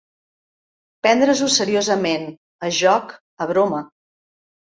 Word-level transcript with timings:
Prendre-s'ho 1.05 1.49
seriosament, 1.55 2.25
a 2.69 2.71
joc, 2.79 3.15
a 3.45 3.49
broma. 3.53 3.85